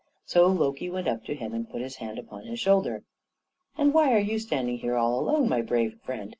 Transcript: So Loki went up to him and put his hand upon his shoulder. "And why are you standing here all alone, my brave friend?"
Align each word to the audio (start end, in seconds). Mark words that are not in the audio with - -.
So 0.25 0.47
Loki 0.47 0.89
went 0.89 1.07
up 1.07 1.23
to 1.25 1.35
him 1.35 1.53
and 1.53 1.69
put 1.69 1.81
his 1.83 1.97
hand 1.97 2.17
upon 2.17 2.45
his 2.47 2.59
shoulder. 2.59 3.03
"And 3.77 3.93
why 3.93 4.13
are 4.13 4.17
you 4.17 4.39
standing 4.39 4.79
here 4.79 4.95
all 4.97 5.19
alone, 5.19 5.47
my 5.47 5.61
brave 5.61 5.99
friend?" 6.03 6.29